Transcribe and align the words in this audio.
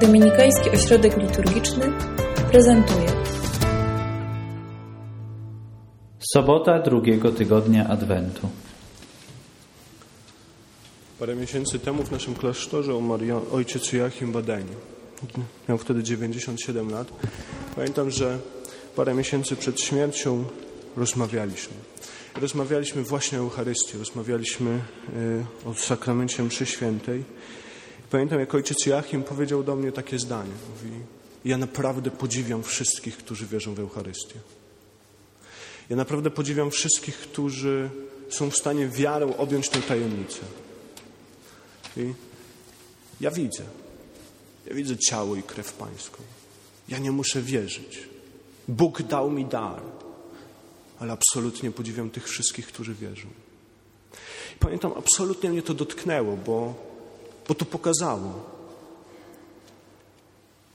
Dominikański 0.00 0.70
Ośrodek 0.70 1.16
Liturgiczny 1.16 1.92
prezentuje 2.50 3.06
Sobota 6.32 6.78
drugiego 6.78 7.32
tygodnia 7.32 7.88
Adwentu. 7.88 8.48
Parę 11.18 11.36
miesięcy 11.36 11.78
temu 11.78 12.02
w 12.02 12.12
naszym 12.12 12.34
klasztorze 12.34 12.94
umarł 12.94 13.24
ojciec 13.52 13.92
Joachim 13.92 14.32
Badeni. 14.32 14.72
Miał 15.68 15.78
wtedy 15.78 16.02
97 16.02 16.90
lat. 16.90 17.08
Pamiętam, 17.76 18.10
że 18.10 18.38
parę 18.96 19.14
miesięcy 19.14 19.56
przed 19.56 19.80
śmiercią 19.80 20.44
rozmawialiśmy. 20.96 21.74
Rozmawialiśmy 22.40 23.02
właśnie 23.02 23.38
o 23.38 23.40
Eucharystii, 23.40 23.98
rozmawialiśmy 23.98 24.70
y, 25.66 25.68
o 25.68 25.74
sakramencie 25.74 26.42
mszy 26.42 26.66
świętej. 26.66 27.24
Pamiętam, 28.10 28.40
jak 28.40 28.54
ojciec 28.54 28.86
Joachim 28.86 29.22
powiedział 29.22 29.62
do 29.62 29.76
mnie 29.76 29.92
takie 29.92 30.18
zdanie. 30.18 30.52
Mówi, 30.70 30.96
ja 31.44 31.58
naprawdę 31.58 32.10
podziwiam 32.10 32.62
wszystkich, 32.62 33.16
którzy 33.16 33.46
wierzą 33.46 33.74
w 33.74 33.80
Eucharystię. 33.80 34.34
Ja 35.90 35.96
naprawdę 35.96 36.30
podziwiam 36.30 36.70
wszystkich, 36.70 37.16
którzy 37.16 37.90
są 38.28 38.50
w 38.50 38.56
stanie 38.56 38.88
wiarą 38.88 39.36
objąć 39.36 39.68
tę 39.68 39.82
tajemnicę. 39.82 40.40
I 41.96 42.14
ja 43.20 43.30
widzę. 43.30 43.62
Ja 44.66 44.74
widzę 44.74 44.96
ciało 44.96 45.36
i 45.36 45.42
krew 45.42 45.72
pańską. 45.72 46.22
Ja 46.88 46.98
nie 46.98 47.12
muszę 47.12 47.42
wierzyć. 47.42 48.08
Bóg 48.68 49.02
dał 49.02 49.30
mi 49.30 49.44
dar, 49.44 49.82
ale 50.98 51.12
absolutnie 51.12 51.70
podziwiam 51.70 52.10
tych 52.10 52.28
wszystkich, 52.28 52.66
którzy 52.66 52.94
wierzą. 52.94 53.28
Pamiętam, 54.58 54.92
absolutnie 54.96 55.50
mnie 55.50 55.62
to 55.62 55.74
dotknęło, 55.74 56.36
bo, 56.36 56.87
bo 57.48 57.54
to 57.54 57.64
pokazało 57.64 58.44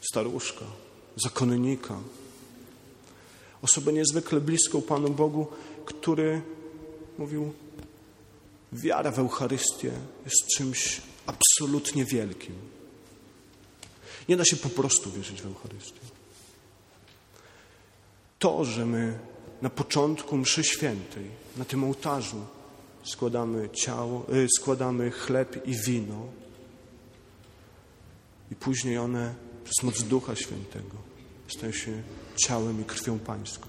staruszka, 0.00 0.64
zakonnika, 1.16 2.00
osobę 3.62 3.92
niezwykle 3.92 4.40
bliską 4.40 4.82
Panu 4.82 5.10
Bogu, 5.10 5.46
który 5.84 6.42
mówił: 7.18 7.52
Wiara 8.72 9.10
w 9.10 9.18
Eucharystię 9.18 9.92
jest 10.24 10.46
czymś 10.56 11.00
absolutnie 11.26 12.04
wielkim. 12.04 12.54
Nie 14.28 14.36
da 14.36 14.44
się 14.44 14.56
po 14.56 14.68
prostu 14.68 15.10
wierzyć 15.10 15.42
w 15.42 15.46
Eucharystię. 15.46 16.00
To, 18.38 18.64
że 18.64 18.86
my 18.86 19.18
na 19.62 19.70
początku 19.70 20.36
mszy 20.36 20.64
świętej, 20.64 21.30
na 21.56 21.64
tym 21.64 21.84
ołtarzu 21.84 22.46
składamy 23.04 23.70
ciało, 23.70 24.26
y, 24.34 24.48
składamy 24.58 25.10
chleb 25.10 25.66
i 25.66 25.74
wino 25.86 26.26
i 28.54 28.56
później 28.56 28.98
one 28.98 29.34
przez 29.64 29.82
moc 29.82 30.02
Ducha 30.02 30.36
Świętego 30.36 30.96
stają 31.48 31.72
się 31.72 32.02
ciałem 32.46 32.80
i 32.80 32.84
krwią 32.84 33.18
Pańską. 33.18 33.66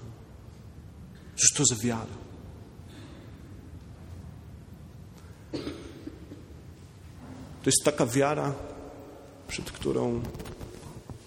Cóż 1.36 1.52
to 1.52 1.64
za 1.64 1.76
wiara? 1.82 2.16
To 7.62 7.70
jest 7.70 7.84
taka 7.84 8.06
wiara, 8.06 8.54
przed 9.48 9.70
którą 9.70 10.22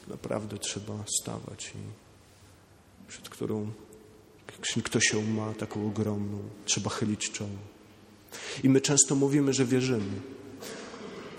naprawdę 0.07 0.57
trzeba 0.57 0.93
stawać 1.21 1.73
i 1.75 1.79
przed 3.07 3.29
którą, 3.29 3.71
jak 4.75 4.85
ktoś 4.85 5.13
ją 5.13 5.21
ma, 5.21 5.53
taką 5.53 5.87
ogromną, 5.87 6.39
trzeba 6.65 6.89
chylić 6.89 7.31
czoło. 7.31 7.59
I 8.63 8.69
my 8.69 8.81
często 8.81 9.15
mówimy, 9.15 9.53
że 9.53 9.65
wierzymy. 9.65 10.21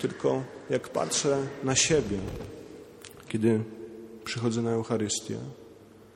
Tylko 0.01 0.43
jak 0.69 0.89
patrzę 0.89 1.47
na 1.63 1.75
siebie, 1.75 2.19
kiedy 3.29 3.63
przychodzę 4.25 4.61
na 4.61 4.71
Eucharystię, 4.71 5.37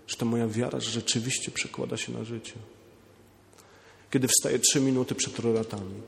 że 0.08 0.18
ta 0.18 0.26
moja 0.26 0.48
wiara 0.48 0.80
rzeczywiście 0.80 1.52
przekłada 1.52 1.98
się 1.98 2.14
na 2.14 2.24
życie. 2.24 2.54
Kiedy 4.12 4.28
wstaję 4.28 4.60
trzy 4.60 4.82
minuty 4.82 5.16
przed 5.16 5.40
roratami, 5.40 6.02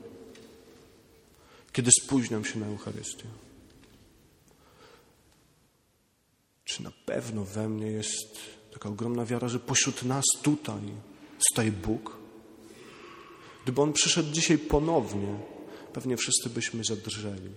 kiedy 1.72 1.90
spóźniam 2.02 2.44
się 2.44 2.58
na 2.58 2.66
Eucharystię. 2.66 3.24
Czy 6.64 6.82
na 6.82 6.92
pewno 7.06 7.44
we 7.44 7.68
mnie 7.68 7.86
jest 7.86 8.38
taka 8.72 8.88
ogromna 8.88 9.24
wiara, 9.24 9.48
że 9.48 9.58
pośród 9.58 10.02
nas 10.02 10.24
tutaj 10.42 10.80
staje 11.52 11.72
Bóg? 11.72 12.16
Gdyby 13.62 13.80
On 13.80 13.92
przyszedł 13.92 14.32
dzisiaj 14.32 14.58
ponownie, 14.58 15.38
pewnie 15.92 16.16
wszyscy 16.16 16.50
byśmy 16.50 16.84
zadrżeli, 16.84 17.50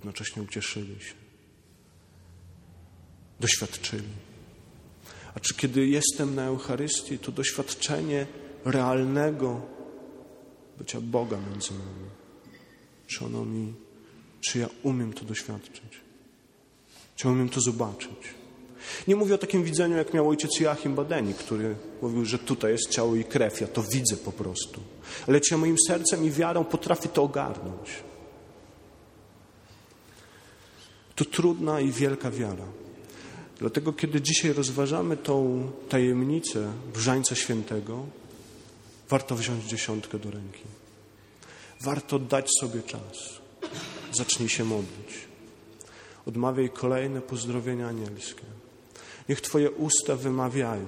jednocześnie 0.00 0.42
ucieszyli 0.42 1.00
się, 1.00 1.14
doświadczyli. 3.40 4.08
A 5.34 5.40
czy 5.40 5.54
kiedy 5.54 5.86
jestem 5.86 6.34
na 6.34 6.44
Eucharystii, 6.44 7.18
to 7.18 7.32
doświadczenie 7.32 8.26
realnego 8.64 9.60
bycia 10.78 11.00
Boga 11.00 11.38
między 11.50 11.70
nami? 11.70 12.10
Czy 13.06 13.24
ono 13.24 13.44
mi, 13.44 13.74
czy 14.40 14.58
ja 14.58 14.68
umiem 14.82 15.12
to 15.12 15.24
doświadczyć? 15.24 16.00
Czy 17.16 17.28
umiem 17.28 17.48
to 17.48 17.60
zobaczyć? 17.60 18.34
Nie 19.08 19.16
mówię 19.16 19.34
o 19.34 19.38
takim 19.38 19.64
widzeniu, 19.64 19.96
jak 19.96 20.14
miał 20.14 20.28
ojciec 20.28 20.60
Joachim 20.60 20.94
Badeni, 20.94 21.34
który 21.34 21.74
mówił, 22.02 22.24
że 22.24 22.38
tutaj 22.38 22.72
jest 22.72 22.90
ciało 22.90 23.16
i 23.16 23.24
krew, 23.24 23.60
ja 23.60 23.66
to 23.66 23.82
widzę 23.82 24.16
po 24.16 24.32
prostu. 24.32 24.80
Ale 25.28 25.40
czy 25.40 25.54
ja 25.54 25.58
moim 25.58 25.76
sercem 25.86 26.24
i 26.24 26.30
wiarą 26.30 26.64
potrafię 26.64 27.08
to 27.08 27.22
ogarnąć? 27.22 28.09
To 31.20 31.24
trudna 31.24 31.80
i 31.80 31.92
wielka 31.92 32.30
wiara. 32.30 32.64
Dlatego, 33.58 33.92
kiedy 33.92 34.20
dzisiaj 34.20 34.52
rozważamy 34.52 35.16
tą 35.16 35.70
tajemnicę 35.88 36.72
Różańca 36.94 37.34
Świętego, 37.34 38.06
warto 39.08 39.36
wziąć 39.36 39.64
dziesiątkę 39.64 40.18
do 40.18 40.30
ręki. 40.30 40.62
Warto 41.80 42.18
dać 42.18 42.46
sobie 42.60 42.82
czas. 42.82 43.40
Zacznij 44.12 44.48
się 44.48 44.64
modlić. 44.64 45.28
Odmawiaj 46.26 46.70
kolejne 46.70 47.20
pozdrowienia 47.20 47.88
anielskie. 47.88 48.44
Niech 49.28 49.40
Twoje 49.40 49.70
usta 49.70 50.16
wymawiają 50.16 50.86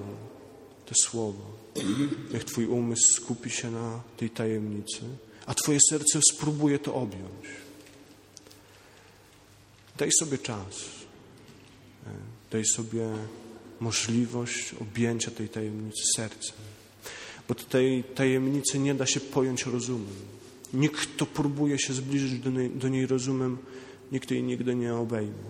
te 0.85 0.93
słowa. 1.03 1.45
Niech 2.33 2.43
Twój 2.43 2.65
umysł 2.65 3.13
skupi 3.13 3.49
się 3.49 3.71
na 3.71 4.01
tej 4.17 4.29
tajemnicy, 4.29 5.01
a 5.45 5.53
Twoje 5.53 5.79
serce 5.89 6.19
spróbuje 6.31 6.79
to 6.79 6.93
objąć. 6.93 7.62
Daj 9.97 10.09
sobie 10.19 10.37
czas. 10.37 10.85
Daj 12.51 12.65
sobie 12.65 13.09
możliwość 13.79 14.73
objęcia 14.81 15.31
tej 15.31 15.49
tajemnicy 15.49 16.03
sercem. 16.15 16.57
Bo 17.47 17.55
tej 17.55 18.03
tajemnicy 18.03 18.79
nie 18.79 18.95
da 18.95 19.05
się 19.05 19.19
pojąć 19.19 19.65
rozumem. 19.65 20.15
Nikt, 20.73 20.99
kto 20.99 21.25
próbuje 21.25 21.79
się 21.79 21.93
zbliżyć 21.93 22.39
do 22.39 22.49
niej, 22.49 22.69
do 22.69 22.87
niej 22.87 23.07
rozumem, 23.07 23.57
nikt 24.11 24.31
jej 24.31 24.43
nigdy 24.43 24.75
nie 24.75 24.95
obejmie. 24.95 25.43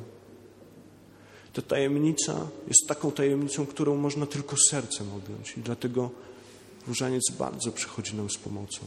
Ta 1.53 1.61
tajemnica 1.61 2.47
jest 2.67 2.87
taką 2.87 3.11
tajemnicą, 3.11 3.65
którą 3.65 3.95
można 3.95 4.25
tylko 4.25 4.55
sercem 4.69 5.13
objąć. 5.13 5.57
I 5.57 5.61
dlatego 5.61 6.11
różaniec 6.87 7.23
bardzo 7.39 7.71
przychodzi 7.71 8.15
nam 8.15 8.29
z 8.29 8.37
pomocą. 8.37 8.79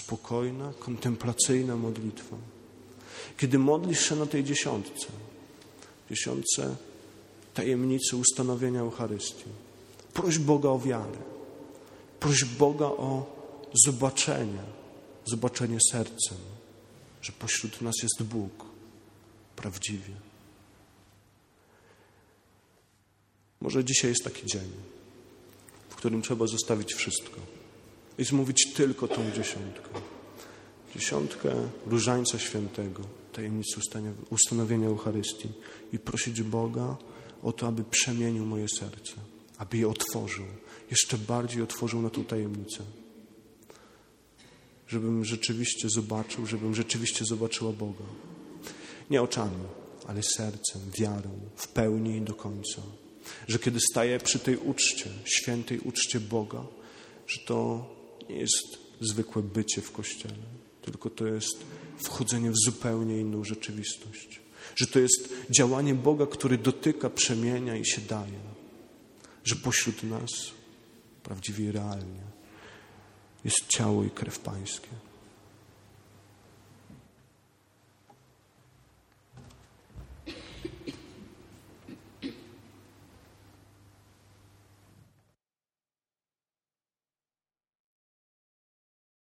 Spokojna, 0.00 0.72
kontemplacyjna 0.78 1.76
modlitwa. 1.76 2.36
Kiedy 3.38 3.58
modlisz 3.58 4.08
się 4.08 4.16
na 4.16 4.26
tej 4.26 4.44
dziesiątce, 4.44 5.06
dziesiątce 6.10 6.76
tajemnicy 7.54 8.16
ustanowienia 8.16 8.80
Eucharystii, 8.80 9.44
proś 10.14 10.38
Boga 10.38 10.68
o 10.68 10.78
wiarę. 10.78 11.18
Proś 12.20 12.44
Boga 12.44 12.86
o 12.86 13.26
zobaczenie, 13.84 14.62
zobaczenie 15.24 15.78
sercem, 15.90 16.38
że 17.22 17.32
pośród 17.32 17.80
nas 17.80 17.94
jest 18.02 18.22
Bóg 18.22 18.64
prawdziwie. 19.56 20.14
Może 23.60 23.84
dzisiaj 23.84 24.10
jest 24.10 24.24
taki 24.24 24.46
dzień, 24.46 24.70
w 25.88 25.94
którym 25.94 26.22
trzeba 26.22 26.46
zostawić 26.46 26.94
wszystko 26.94 27.40
i 28.18 28.24
zmówić 28.24 28.72
tylko 28.74 29.08
tą 29.08 29.30
dziesiątkę. 29.30 30.00
Dziesiątkę 30.94 31.52
Różańca 31.86 32.38
Świętego, 32.38 33.02
tajemnicy 33.32 33.80
ustanowienia 34.30 34.88
Eucharystii 34.88 35.48
i 35.92 35.98
prosić 35.98 36.42
Boga 36.42 36.96
o 37.42 37.52
to, 37.52 37.66
aby 37.66 37.84
przemienił 37.84 38.46
moje 38.46 38.66
serce, 38.68 39.12
aby 39.58 39.78
je 39.78 39.88
otworzył, 39.88 40.46
jeszcze 40.90 41.18
bardziej 41.18 41.62
otworzył 41.62 42.02
na 42.02 42.10
tą 42.10 42.24
tajemnicę. 42.24 42.82
Żebym 44.88 45.24
rzeczywiście 45.24 45.88
zobaczył, 45.88 46.46
żebym 46.46 46.74
rzeczywiście 46.74 47.24
zobaczyła 47.24 47.72
Boga. 47.72 48.04
Nie 49.10 49.22
oczami, 49.22 49.64
ale 50.06 50.22
sercem, 50.22 50.82
wiarą, 50.98 51.30
w 51.56 51.68
pełni 51.68 52.16
i 52.16 52.20
do 52.20 52.34
końca. 52.34 52.82
Że 53.48 53.58
kiedy 53.58 53.78
staję 53.90 54.18
przy 54.18 54.38
tej 54.38 54.56
uczcie, 54.56 55.10
świętej 55.24 55.78
uczcie 55.78 56.20
Boga, 56.20 56.64
że 57.26 57.40
to 57.40 57.86
nie 58.28 58.36
jest 58.36 58.78
zwykłe 59.00 59.42
bycie 59.42 59.80
w 59.82 59.92
kościele, 59.92 60.34
tylko 60.90 61.10
to 61.10 61.26
jest 61.26 61.64
wchodzenie 62.04 62.50
w 62.50 62.56
zupełnie 62.64 63.18
inną 63.18 63.44
rzeczywistość. 63.44 64.40
Że 64.76 64.86
to 64.86 64.98
jest 64.98 65.28
działanie 65.50 65.94
Boga, 65.94 66.26
który 66.26 66.58
dotyka, 66.58 67.10
przemienia 67.10 67.76
i 67.76 67.86
się 67.86 68.00
daje. 68.00 68.40
Że 69.44 69.56
pośród 69.56 70.02
nas, 70.02 70.30
prawdziwie 71.22 71.64
i 71.64 71.72
realnie, 71.72 72.22
jest 73.44 73.66
ciało 73.68 74.04
i 74.04 74.10
krew 74.10 74.38
Pańskie. 74.38 74.88